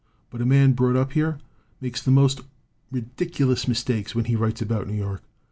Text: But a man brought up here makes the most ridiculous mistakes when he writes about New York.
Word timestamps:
But 0.31 0.41
a 0.41 0.47
man 0.47 0.71
brought 0.73 0.95
up 0.95 1.13
here 1.13 1.37
makes 1.79 2.01
the 2.01 2.09
most 2.09 2.41
ridiculous 2.91 3.67
mistakes 3.67 4.15
when 4.15 4.25
he 4.25 4.35
writes 4.35 4.59
about 4.59 4.87
New 4.87 4.95
York. 4.97 5.21